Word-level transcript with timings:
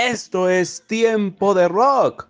Esto 0.00 0.48
es 0.48 0.82
Tiempo 0.86 1.52
de 1.52 1.68
Rock. 1.68 2.26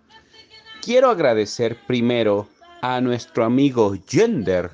Quiero 0.83 1.09
agradecer 1.09 1.79
primero 1.87 2.49
a 2.83 3.01
nuestro 3.01 3.45
amigo 3.45 3.95
Gender 4.09 4.73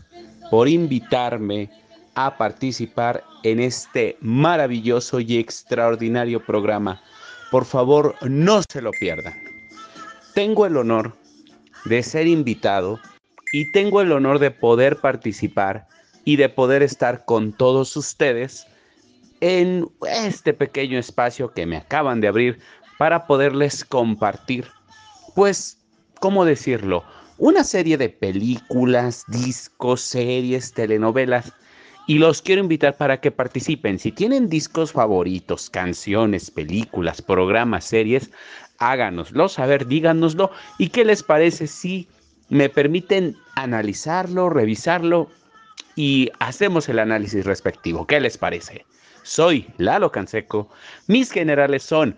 por 0.51 0.67
invitarme 0.67 1.69
a 2.15 2.39
participar 2.39 3.23
en 3.43 3.61
este 3.61 4.17
maravilloso 4.23 5.21
y 5.21 5.37
extraordinario 5.37 6.43
programa. 6.43 7.03
Por 7.51 7.67
favor, 7.67 8.15
no 8.23 8.63
se 8.67 8.81
lo 8.81 8.93
pierdan. 8.93 9.35
Tengo 10.33 10.65
el 10.65 10.79
honor 10.79 11.15
de 11.85 12.03
ser 12.03 12.27
invitado 12.27 12.99
y 13.53 13.71
tengo 13.73 14.01
el 14.01 14.11
honor 14.11 14.39
de 14.39 14.53
poder 14.53 14.97
participar 15.03 15.87
y 16.25 16.37
de 16.37 16.49
poder 16.49 16.83
estar 16.83 17.27
con 17.27 17.53
todos 17.53 17.95
ustedes 17.95 18.67
en 19.43 19.87
este 20.09 20.55
pequeño 20.55 20.99
espacio 20.99 21.53
que 21.53 21.67
me 21.67 21.77
acaban 21.77 22.23
de 22.23 22.29
abrir 22.29 22.59
para 22.99 23.27
poderles 23.27 23.85
compartir, 23.85 24.67
pues, 25.35 25.79
¿cómo 26.21 26.45
decirlo? 26.45 27.05
Una 27.39 27.65
serie 27.65 27.99
de 27.99 28.09
películas, 28.09 29.25
discos, 29.29 30.01
series, 30.01 30.73
telenovelas. 30.73 31.53
Y 32.09 32.19
los 32.19 32.41
quiero 32.41 32.63
invitar 32.63 32.97
para 32.97 33.21
que 33.21 33.33
participen. 33.33 33.99
Si 33.99 34.13
tienen 34.13 34.49
discos 34.49 34.93
favoritos, 34.93 35.69
canciones, 35.69 36.51
películas, 36.51 37.21
programas, 37.21 37.85
series, 37.85 38.31
háganoslo 38.79 39.49
saber, 39.49 39.87
díganoslo. 39.87 40.51
¿Y 40.79 40.91
qué 40.91 41.05
les 41.05 41.23
parece 41.23 41.67
si 41.67 42.09
me 42.49 42.69
permiten 42.69 43.37
analizarlo, 43.57 44.49
revisarlo 44.49 45.29
y 45.97 46.31
hacemos 46.39 46.89
el 46.89 47.01
análisis 47.01 47.45
respectivo? 47.45 48.07
¿Qué 48.07 48.21
les 48.21 48.39
parece? 48.39 48.87
Soy 49.23 49.67
Lalo 49.77 50.13
Canseco. 50.13 50.71
Mis 51.09 51.33
generales 51.33 51.83
son 51.83 52.17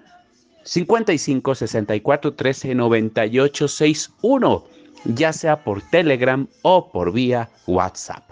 55 0.69 1.55
64 1.55 2.35
13 2.35 2.75
98 2.75 3.69
61, 3.69 4.65
ya 5.07 5.33
sea 5.33 5.65
por 5.65 5.81
Telegram 5.81 6.47
o 6.61 6.93
por 6.93 7.11
vía 7.13 7.49
WhatsApp. 7.67 8.31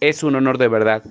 Es 0.00 0.22
un 0.22 0.34
honor 0.34 0.58
de 0.58 0.68
verdad 0.68 1.02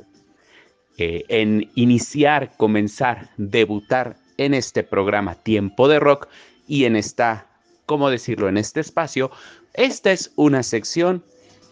eh, 0.99 1.23
en 1.29 1.71
iniciar, 1.73 2.55
comenzar, 2.57 3.31
debutar 3.37 4.17
en 4.37 4.53
este 4.53 4.83
programa 4.83 5.33
Tiempo 5.33 5.87
de 5.87 5.99
Rock 5.99 6.27
y 6.67 6.85
en 6.85 6.95
esta, 6.95 7.47
¿cómo 7.87 8.11
decirlo?, 8.11 8.47
en 8.47 8.57
este 8.57 8.81
espacio. 8.81 9.31
Esta 9.73 10.11
es 10.11 10.31
una 10.35 10.61
sección 10.61 11.23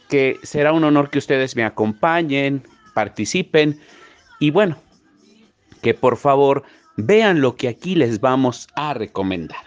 que 0.09 0.39
será 0.41 0.73
un 0.73 0.83
honor 0.83 1.11
que 1.11 1.19
ustedes 1.19 1.55
me 1.55 1.63
acompañen, 1.63 2.63
participen 2.95 3.79
y 4.39 4.49
bueno, 4.49 4.77
que 5.83 5.94
por 5.94 6.17
favor 6.17 6.63
vean 6.97 7.41
lo 7.41 7.55
que 7.55 7.67
aquí 7.67 7.95
les 7.95 8.19
vamos 8.19 8.67
a 8.75 8.94
recomendar. 8.94 9.63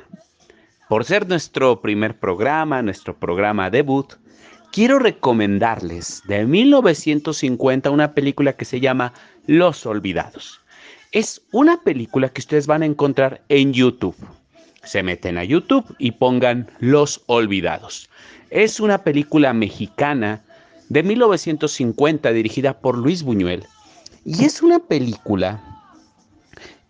Por 0.88 1.04
ser 1.04 1.28
nuestro 1.28 1.80
primer 1.80 2.18
programa, 2.18 2.82
nuestro 2.82 3.16
programa 3.16 3.70
debut, 3.70 4.12
quiero 4.70 4.98
recomendarles 4.98 6.22
de 6.28 6.44
1950 6.46 7.90
una 7.90 8.12
película 8.12 8.52
que 8.52 8.64
se 8.64 8.78
llama 8.78 9.12
Los 9.46 9.84
Olvidados. 9.84 10.60
Es 11.10 11.42
una 11.50 11.80
película 11.82 12.28
que 12.28 12.40
ustedes 12.40 12.66
van 12.66 12.82
a 12.82 12.86
encontrar 12.86 13.42
en 13.48 13.72
YouTube. 13.72 14.16
Se 14.84 15.02
meten 15.02 15.38
a 15.38 15.44
YouTube 15.44 15.84
y 15.98 16.12
pongan 16.12 16.70
Los 16.78 17.22
Olvidados. 17.26 18.08
Es 18.50 18.78
una 18.78 18.98
película 18.98 19.52
mexicana 19.52 20.44
de 20.88 21.02
1950 21.02 22.30
dirigida 22.30 22.78
por 22.78 22.96
Luis 22.96 23.24
Buñuel. 23.24 23.64
Y 24.24 24.44
es 24.44 24.62
una 24.62 24.78
película 24.78 25.75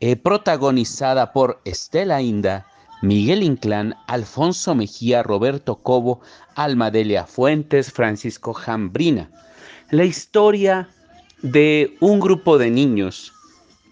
eh, 0.00 0.16
protagonizada 0.16 1.32
por 1.32 1.60
Estela 1.64 2.20
Inda, 2.20 2.66
Miguel 3.02 3.42
Inclán, 3.42 3.94
Alfonso 4.06 4.74
Mejía, 4.74 5.22
Roberto 5.22 5.76
Cobo, 5.76 6.20
Almadelia 6.54 7.26
Fuentes, 7.26 7.92
Francisco 7.92 8.52
Jambrina. 8.52 9.30
La 9.90 10.04
historia 10.04 10.88
de 11.42 11.96
un 12.00 12.20
grupo 12.20 12.58
de 12.58 12.70
niños 12.70 13.32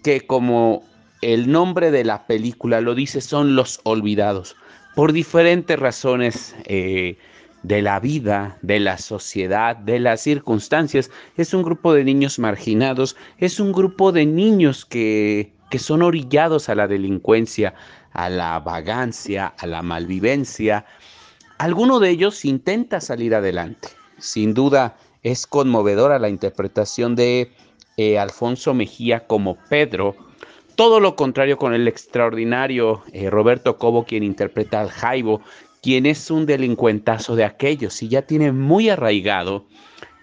que 0.03 0.27
como 0.27 0.83
el 1.23 1.51
nombre 1.51 1.91
de 1.91 2.05
la 2.05 2.27
película 2.27 2.81
lo 2.81 2.95
dice 2.95 3.21
son 3.21 3.57
los 3.57 3.81
olvidados 3.85 4.57
por 4.95 5.13
diferentes 5.13 5.79
razones 5.79 6.55
eh, 6.65 7.17
de 7.63 7.81
la 7.81 7.99
vida, 7.99 8.59
de 8.61 8.79
la 8.79 8.99
sociedad, 8.99 9.75
de 9.75 9.99
las 9.99 10.21
circunstancias. 10.21 11.11
Es 11.37 11.55
un 11.55 11.63
grupo 11.63 11.95
de 11.95 12.05
niños 12.05 12.39
marginados, 12.39 13.17
es 13.39 13.59
un 13.59 13.73
grupo 13.73 14.13
de 14.13 14.27
niños 14.27 14.85
que 14.85 15.54
que 15.71 15.79
son 15.79 16.03
orillados 16.03 16.69
a 16.69 16.75
la 16.75 16.87
delincuencia, 16.87 17.75
a 18.13 18.29
la 18.29 18.59
vagancia, 18.61 19.55
a 19.59 19.67
la 19.67 19.83
malvivencia. 19.83 20.87
Alguno 21.59 22.01
de 22.01 22.11
ellos 22.11 22.45
intenta 22.45 23.01
salir 23.01 23.35
adelante. 23.35 23.89
Sin 24.19 24.55
duda 24.55 24.97
es 25.23 25.47
conmovedora 25.47 26.19
la 26.19 26.29
interpretación 26.29 27.17
de 27.17 27.51
eh, 27.97 28.19
Alfonso 28.19 28.75
Mejía 28.75 29.27
como 29.27 29.57
Pedro. 29.69 30.17
Todo 30.77 31.01
lo 31.01 31.17
contrario 31.17 31.57
con 31.57 31.75
el 31.75 31.89
extraordinario 31.89 33.03
eh, 33.13 33.31
Roberto 33.31 33.79
Cobo, 33.79 34.05
quien 34.05 34.23
interpreta 34.23 34.81
al 34.81 34.91
Jaibo, 34.91 35.41
quien 35.83 36.07
es 36.07 36.31
un 36.31 36.47
delincuentazo 36.47 37.37
de 37.37 37.45
aquellos 37.45 38.03
y 38.03 38.09
ya 38.09 38.23
tiene 38.23 38.53
muy 38.53 38.89
arraigado 38.89 39.67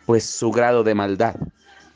pues 0.06 0.26
su 0.26 0.52
grado 0.52 0.84
de 0.84 0.96
maldad. 0.96 1.36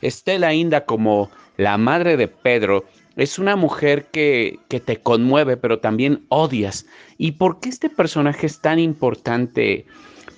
Estela 0.00 0.54
Inda 0.54 0.84
como 0.84 1.30
la 1.56 1.76
madre 1.76 2.16
de 2.16 2.28
Pedro 2.28 2.84
es 3.16 3.38
una 3.38 3.56
mujer 3.56 4.06
que, 4.12 4.60
te 4.68 4.98
conmueve, 4.98 5.56
pero 5.56 5.80
también 5.80 6.26
odias. 6.28 6.86
¿Y 7.16 7.32
por 7.32 7.60
qué 7.60 7.70
este 7.70 7.88
personaje 7.88 8.46
es 8.46 8.60
tan 8.60 8.78
importante? 8.78 9.86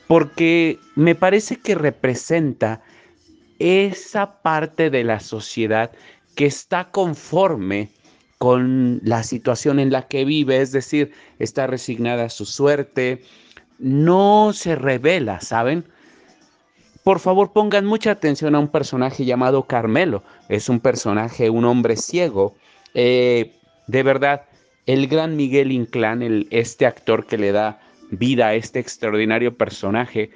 Porque 0.06 0.78
me 0.94 1.16
parece 1.16 1.56
que 1.56 1.74
representa 1.74 2.80
esa 3.58 4.40
parte 4.42 4.90
de 4.90 5.02
la 5.02 5.18
sociedad 5.18 5.90
que 6.36 6.46
está 6.46 6.90
conforme 6.92 7.90
con 8.38 9.00
la 9.02 9.24
situación 9.24 9.80
en 9.80 9.90
la 9.90 10.06
que 10.06 10.24
vive, 10.24 10.60
es 10.60 10.70
decir, 10.70 11.12
está 11.40 11.66
resignada 11.66 12.26
a 12.26 12.30
su 12.30 12.46
suerte, 12.46 13.24
no 13.80 14.52
se 14.54 14.76
revela, 14.76 15.40
¿saben? 15.40 15.84
Por 17.02 17.18
favor, 17.18 17.52
pongan 17.52 17.84
mucha 17.86 18.12
atención 18.12 18.54
a 18.54 18.60
un 18.60 18.68
personaje 18.68 19.24
llamado 19.24 19.66
Carmelo. 19.66 20.22
Es 20.48 20.68
un 20.68 20.78
personaje, 20.78 21.50
un 21.50 21.64
hombre 21.64 21.96
ciego, 21.96 22.54
eh, 22.94 23.52
de 23.86 24.02
verdad, 24.02 24.46
el 24.86 25.06
gran 25.06 25.36
Miguel 25.36 25.72
Inclán, 25.72 26.46
este 26.50 26.86
actor 26.86 27.26
que 27.26 27.38
le 27.38 27.52
da 27.52 27.80
vida 28.10 28.48
a 28.48 28.54
este 28.54 28.78
extraordinario 28.78 29.56
personaje, 29.56 30.30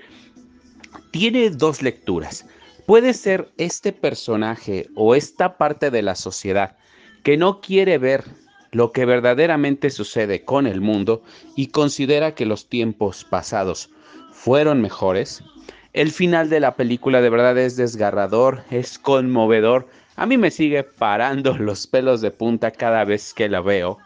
tiene 1.11 1.51
dos 1.51 1.83
lecturas. 1.83 2.47
Puede 2.87 3.15
ser 3.15 3.51
este 3.59 3.93
personaje 3.93 4.89
o 4.95 5.15
esta 5.15 5.57
parte 5.57 5.91
de 5.91 6.03
la 6.03 6.15
sociedad 6.15 6.77
que 7.23 7.37
no 7.37 7.61
quiere 7.61 7.99
ver 7.99 8.25
lo 8.73 8.91
que 8.91 9.05
verdaderamente 9.05 9.91
sucede 9.91 10.45
con 10.45 10.67
el 10.67 10.81
mundo 10.81 11.23
y 11.57 11.69
considera 11.69 12.35
que 12.35 12.47
los 12.47 12.69
tiempos 12.69 13.25
pasados 13.25 13.91
fueron 14.33 14.81
mejores. 14.81 15.45
El 15.93 16.11
final 16.11 16.49
de 16.49 16.61
la 16.61 16.75
película 16.75 17.21
de 17.21 17.31
verdad 17.31 17.57
es 17.59 17.77
desgarrador, 17.77 18.65
es 18.71 18.99
conmovedor, 18.99 19.89
a 20.17 20.27
mí 20.27 20.37
me 20.39 20.51
sigue 20.51 20.83
parando 20.83 21.57
los 21.59 21.87
pelos 21.87 22.21
de 22.21 22.31
punta 22.31 22.71
cada 22.71 23.05
vez 23.05 23.35
que 23.35 23.49
la 23.49 23.61
veo, 23.61 23.99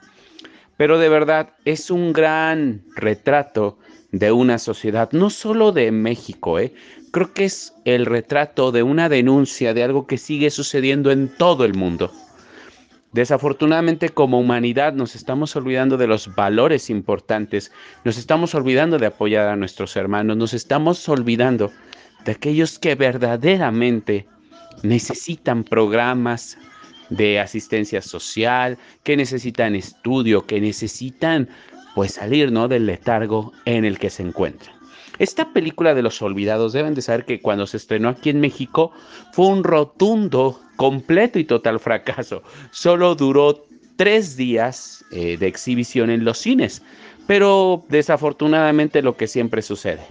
pero 0.77 0.99
de 0.99 1.09
verdad 1.09 1.51
es 1.65 1.91
un 1.91 2.13
gran 2.13 2.83
retrato 2.95 3.79
de 4.13 4.33
una 4.33 4.59
sociedad, 4.59 5.11
no 5.13 5.31
solo 5.31 5.73
de 5.73 5.91
México, 5.91 6.59
¿eh? 6.59 6.73
creo 7.11 7.33
que 7.33 7.47
es 7.47 7.75
el 7.85 8.07
retrato 8.07 8.73
de 8.73 8.83
una 8.83 9.09
denuncia 9.09 9.75
de 9.75 9.83
algo 9.83 10.07
que 10.07 10.19
sigue 10.19 10.51
sucediendo 10.51 11.11
en 11.11 11.29
todo 11.29 11.65
el 11.65 11.75
mundo. 11.75 12.13
Desafortunadamente 13.13 14.11
como 14.11 14.39
humanidad 14.39 14.93
nos 14.93 15.15
estamos 15.15 15.57
olvidando 15.57 15.97
de 15.97 16.07
los 16.07 16.35
valores 16.35 16.91
importantes, 16.91 17.73
nos 18.05 18.19
estamos 18.19 18.55
olvidando 18.55 18.99
de 18.99 19.07
apoyar 19.07 19.49
a 19.49 19.57
nuestros 19.57 19.97
hermanos, 19.97 20.37
nos 20.37 20.53
estamos 20.53 21.09
olvidando 21.09 21.73
de 22.27 22.33
aquellos 22.33 22.79
que 22.79 22.95
verdaderamente 22.95 24.27
necesitan 24.83 25.65
programas 25.65 26.59
de 27.11 27.39
asistencia 27.39 28.03
social, 28.03 28.79
que 29.05 29.17
necesitan 29.17 29.75
estudio, 29.75 30.47
que 30.47 30.61
necesitan 30.61 31.49
pues 31.95 32.15
salir 32.15 32.53
¿no? 32.53 32.69
del 32.69 32.87
letargo 32.87 33.53
en 33.65 33.85
el 33.85 33.99
que 33.99 34.11
se 34.11 34.23
encuentran. 34.23 34.75
Esta 35.19 35.53
película 35.53 35.95
de 35.95 36.03
los 36.03 36.21
olvidados 36.21 36.73
deben 36.73 36.95
de 36.95 37.01
saber 37.01 37.25
que 37.25 37.41
cuando 37.41 37.67
se 37.67 37.79
estrenó 37.79 38.11
aquí 38.11 38.31
en 38.31 38.41
México 38.41 38.93
fue 39.33 39.47
un 39.47 39.65
rotundo, 39.65 40.61
completo 40.77 41.39
y 41.39 41.45
total 41.45 41.81
fracaso. 41.81 42.43
Solo 42.71 43.15
duró 43.15 43.65
tres 43.97 44.37
días 44.37 45.05
eh, 45.11 45.39
de 45.39 45.47
exhibición 45.47 46.11
en 46.11 46.25
los 46.25 46.37
cines, 46.39 46.83
pero 47.27 47.85
desafortunadamente 47.89 49.01
lo 49.01 49.17
que 49.17 49.27
siempre 49.27 49.63
sucede. 49.63 50.03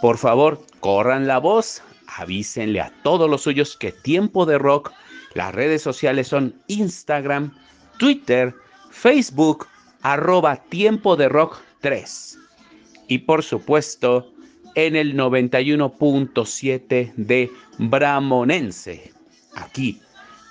Por 0.00 0.16
favor, 0.16 0.62
corran 0.80 1.26
la 1.26 1.38
voz, 1.38 1.82
avísenle 2.18 2.80
a 2.80 2.92
todos 3.02 3.28
los 3.30 3.42
suyos 3.42 3.76
que 3.76 3.92
Tiempo 3.92 4.46
de 4.46 4.58
Rock, 4.58 4.92
las 5.34 5.54
redes 5.54 5.82
sociales 5.82 6.28
son 6.28 6.54
Instagram, 6.66 7.54
Twitter, 7.98 8.54
Facebook, 8.90 9.66
arroba 10.02 10.56
Tiempo 10.56 11.16
de 11.16 11.28
Rock 11.28 11.58
3 11.80 12.38
y 13.08 13.18
por 13.18 13.42
supuesto 13.42 14.32
en 14.74 14.94
el 14.94 15.16
91.7 15.16 17.12
de 17.16 17.50
Bramonense, 17.78 19.12
aquí 19.54 20.00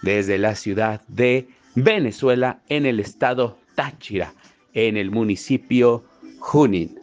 desde 0.01 0.37
la 0.37 0.55
ciudad 0.55 1.01
de 1.07 1.47
Venezuela 1.75 2.59
en 2.69 2.85
el 2.85 2.99
estado 2.99 3.57
Táchira, 3.75 4.33
en 4.73 4.97
el 4.97 5.11
municipio 5.11 6.03
Junín. 6.39 6.99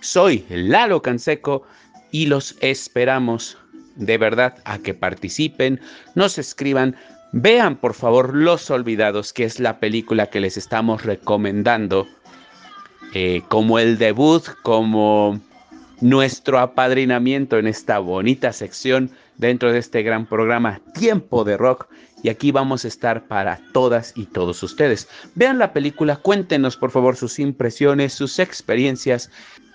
Soy 0.00 0.44
Lalo 0.50 1.02
Canseco 1.02 1.64
y 2.10 2.26
los 2.26 2.56
esperamos 2.60 3.58
de 3.96 4.18
verdad 4.18 4.56
a 4.64 4.78
que 4.78 4.94
participen, 4.94 5.80
nos 6.14 6.38
escriban, 6.38 6.96
vean 7.32 7.76
por 7.76 7.94
favor 7.94 8.34
Los 8.34 8.70
Olvidados, 8.70 9.32
que 9.32 9.44
es 9.44 9.60
la 9.60 9.78
película 9.78 10.26
que 10.26 10.40
les 10.40 10.56
estamos 10.56 11.04
recomendando 11.04 12.06
eh, 13.14 13.42
como 13.48 13.78
el 13.78 13.98
debut, 13.98 14.44
como 14.62 15.40
nuestro 16.00 16.58
apadrinamiento 16.58 17.58
en 17.58 17.66
esta 17.66 17.98
bonita 17.98 18.52
sección 18.52 19.10
dentro 19.36 19.72
de 19.72 19.78
este 19.78 20.02
gran 20.02 20.26
programa 20.26 20.80
Tiempo 20.94 21.44
de 21.44 21.56
Rock. 21.56 21.86
Y 22.24 22.28
aquí 22.28 22.52
vamos 22.52 22.84
a 22.84 22.88
estar 22.88 23.26
para 23.26 23.60
todas 23.72 24.12
y 24.16 24.26
todos 24.26 24.62
ustedes. 24.62 25.08
Vean 25.34 25.58
la 25.58 25.72
película, 25.72 26.16
cuéntenos 26.16 26.76
por 26.76 26.90
favor 26.90 27.16
sus 27.16 27.38
impresiones, 27.38 28.12
sus 28.12 28.38
experiencias. 28.38 29.30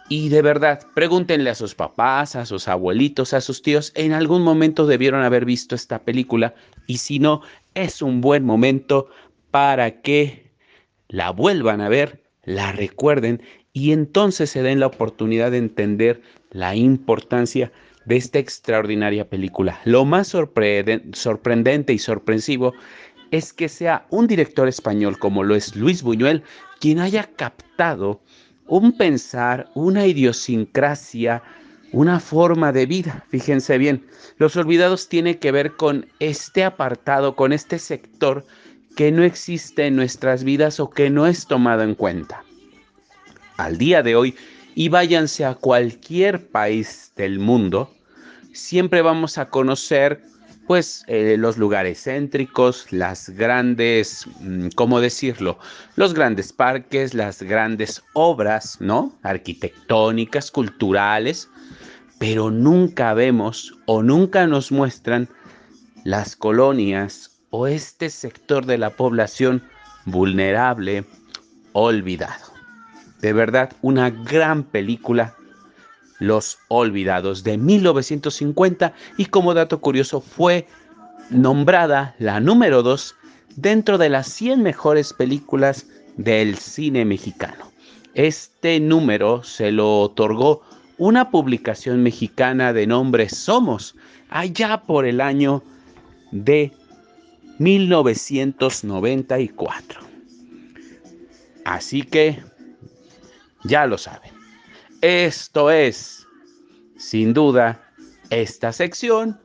Y 0.09 0.29
de 0.29 0.41
verdad, 0.41 0.87
pregúntenle 0.95 1.49
a 1.49 1.55
sus 1.55 1.75
papás, 1.75 2.35
a 2.35 2.45
sus 2.45 2.69
abuelitos, 2.69 3.33
a 3.33 3.41
sus 3.41 3.61
tíos, 3.61 3.91
en 3.95 4.13
algún 4.13 4.41
momento 4.41 4.85
debieron 4.85 5.23
haber 5.23 5.43
visto 5.43 5.75
esta 5.75 5.99
película 5.99 6.55
y 6.85 6.99
si 6.99 7.19
no, 7.19 7.41
es 7.73 8.01
un 8.01 8.21
buen 8.21 8.45
momento 8.45 9.09
para 9.51 10.01
que 10.01 10.53
la 11.09 11.31
vuelvan 11.31 11.81
a 11.81 11.89
ver 11.89 12.23
la 12.47 12.71
recuerden 12.71 13.41
y 13.73 13.91
entonces 13.91 14.49
se 14.49 14.63
den 14.63 14.79
la 14.79 14.87
oportunidad 14.87 15.51
de 15.51 15.57
entender 15.57 16.21
la 16.51 16.75
importancia 16.75 17.73
de 18.05 18.15
esta 18.15 18.39
extraordinaria 18.39 19.29
película. 19.29 19.81
Lo 19.83 20.05
más 20.05 20.29
sorprendente 20.29 21.93
y 21.93 21.99
sorpresivo 21.99 22.73
es 23.31 23.51
que 23.51 23.67
sea 23.67 24.07
un 24.09 24.27
director 24.27 24.69
español 24.69 25.19
como 25.19 25.43
lo 25.43 25.55
es 25.55 25.75
Luis 25.75 26.01
Buñuel 26.01 26.43
quien 26.79 26.99
haya 26.99 27.25
captado 27.35 28.21
un 28.67 28.97
pensar, 28.97 29.69
una 29.75 30.05
idiosincrasia, 30.05 31.41
una 31.91 32.19
forma 32.19 32.71
de 32.71 32.85
vida. 32.85 33.25
Fíjense 33.29 33.77
bien, 33.77 34.05
Los 34.37 34.55
Olvidados 34.55 35.07
tiene 35.07 35.39
que 35.39 35.51
ver 35.51 35.75
con 35.75 36.07
este 36.19 36.63
apartado, 36.63 37.35
con 37.35 37.53
este 37.53 37.79
sector 37.79 38.45
que 38.95 39.11
no 39.11 39.23
existe 39.23 39.85
en 39.85 39.95
nuestras 39.95 40.43
vidas 40.43 40.79
o 40.79 40.89
que 40.89 41.09
no 41.09 41.27
es 41.27 41.45
tomado 41.47 41.83
en 41.83 41.95
cuenta. 41.95 42.43
Al 43.57 43.77
día 43.77 44.03
de 44.03 44.15
hoy, 44.15 44.35
y 44.75 44.89
váyanse 44.89 45.45
a 45.45 45.55
cualquier 45.55 46.47
país 46.49 47.11
del 47.15 47.39
mundo, 47.39 47.91
siempre 48.53 49.01
vamos 49.01 49.37
a 49.37 49.49
conocer 49.49 50.23
pues 50.67 51.05
eh, 51.07 51.35
los 51.37 51.57
lugares 51.57 52.03
céntricos, 52.03 52.91
las 52.91 53.29
grandes, 53.29 54.27
mm, 54.41 54.67
¿cómo 54.75 54.99
decirlo? 54.99 55.57
Los 55.95 56.13
grandes 56.13 56.51
parques, 56.51 57.13
las 57.13 57.41
grandes 57.41 58.03
obras, 58.13 58.77
¿no? 58.81 59.17
Arquitectónicas, 59.23 60.51
culturales, 60.51 61.49
pero 62.19 62.51
nunca 62.51 63.13
vemos 63.13 63.77
o 63.85 64.03
nunca 64.03 64.45
nos 64.45 64.71
muestran 64.71 65.29
las 66.03 66.35
colonias 66.35 67.39
o 67.49 67.67
este 67.67 68.09
sector 68.09 68.65
de 68.65 68.77
la 68.77 68.89
población 68.89 69.63
vulnerable, 70.05 71.05
olvidado. 71.71 72.53
De 73.21 73.31
verdad, 73.33 73.71
una 73.81 74.09
gran 74.09 74.63
película, 74.63 75.35
Los 76.19 76.59
Olvidados, 76.67 77.43
de 77.43 77.57
1950 77.57 78.93
y 79.17 79.25
como 79.25 79.53
dato 79.53 79.79
curioso 79.79 80.21
fue 80.21 80.67
nombrada 81.29 82.15
la 82.19 82.39
número 82.39 82.83
2 82.83 83.15
dentro 83.55 83.97
de 83.97 84.09
las 84.09 84.27
100 84.29 84.63
mejores 84.63 85.13
películas 85.13 85.87
del 86.15 86.57
cine 86.57 87.05
mexicano. 87.05 87.71
Este 88.13 88.79
número 88.79 89.43
se 89.43 89.71
lo 89.71 90.01
otorgó 90.01 90.63
una 90.97 91.29
publicación 91.29 92.01
mexicana 92.01 92.73
de 92.73 92.87
nombre 92.87 93.29
Somos, 93.29 93.95
allá 94.29 94.81
por 94.81 95.05
el 95.05 95.21
año 95.21 95.63
de 96.31 96.71
1994. 97.59 100.01
Así 101.65 102.01
que, 102.01 102.41
ya 103.63 103.85
lo 103.85 103.97
saben, 103.97 104.31
esto 105.01 105.69
es, 105.69 106.25
sin 106.97 107.33
duda, 107.33 107.81
esta 108.29 108.71
sección 108.73 109.39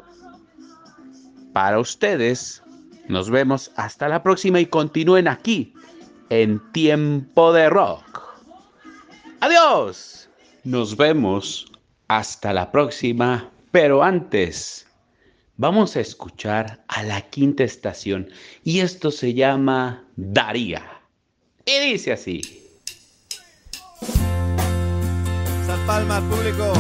para 1.53 1.79
ustedes. 1.79 2.63
Nos 3.09 3.31
vemos 3.31 3.71
hasta 3.77 4.09
la 4.09 4.23
próxima 4.23 4.61
y 4.61 4.67
continúen 4.67 5.29
aquí 5.29 5.75
en 6.31 6.61
Tiempo 6.73 7.53
de 7.53 7.69
Rock. 7.69 8.23
Adiós. 9.41 10.29
Nos 10.65 10.97
vemos 10.97 11.71
hasta 12.09 12.53
la 12.53 12.71
próxima, 12.71 13.51
pero 13.73 14.03
antes 14.03 14.87
vamos 15.57 15.97
a 15.97 16.01
escuchar 16.01 16.85
a 16.89 17.03
la 17.03 17.21
quinta 17.23 17.65
estación 17.65 18.31
y 18.63 18.81
esto 18.81 19.11
se 19.11 19.35
llama 19.35 20.05
Daría. 20.17 20.85
Y 21.67 21.79
dice 21.91 22.13
así. 22.13 22.62
San 25.83 25.87
Palma, 25.87 26.21
público. 26.29 26.73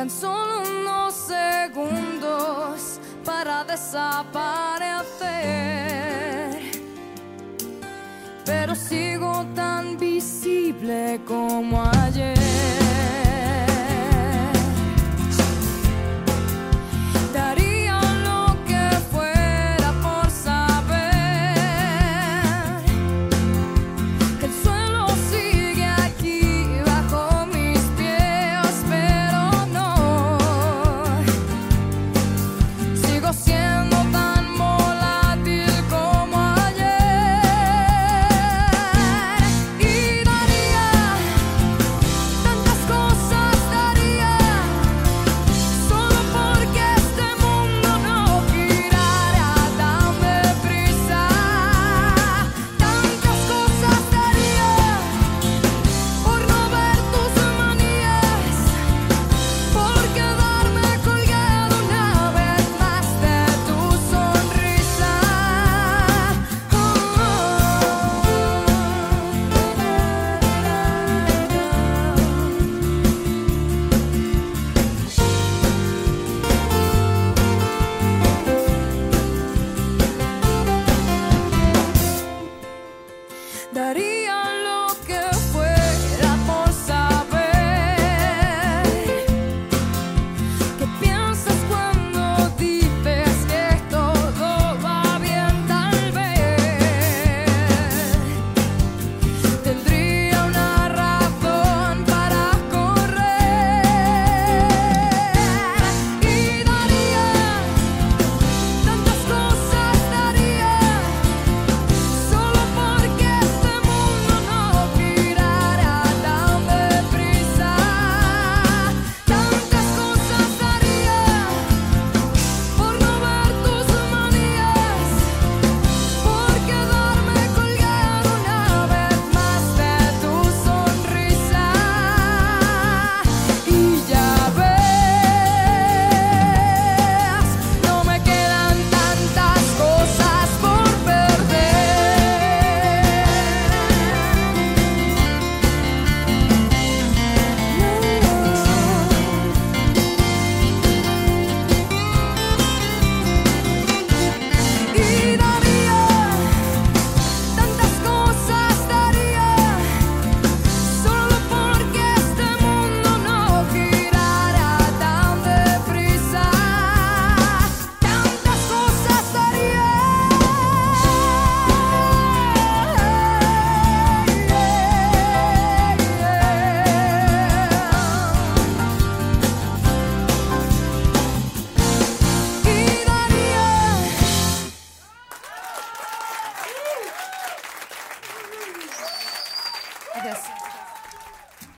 tan 0.00 0.08
solo 0.08 0.62
unos 0.62 1.14
segundos 1.14 2.98
para 3.22 3.64
desaparecer. 3.64 4.69
Pero 8.50 8.74
sigo 8.74 9.46
tan 9.54 9.96
visible 9.96 11.20
como 11.24 11.84
ayer. 11.84 12.39